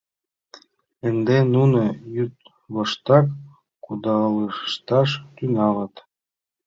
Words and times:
—Ынде 1.07 1.37
нуно 1.53 1.81
йӱдвоштак 2.15 3.25
кудалышташ 3.83 5.09
тӱҥалыт... 5.35 5.95